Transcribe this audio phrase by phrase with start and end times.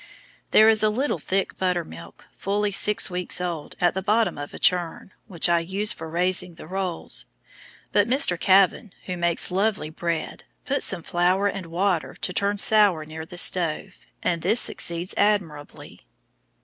[0.49, 4.57] There is a little thick buttermilk, fully six weeks old, at the bottom of a
[4.57, 7.27] churn, which I use for raising the rolls;
[7.91, 8.35] but Mr.
[8.35, 13.37] Kavan, who makes "lovely" bread, puts some flour and water to turn sour near the
[13.37, 13.93] stove,
[14.23, 16.07] and this succeeds admirably.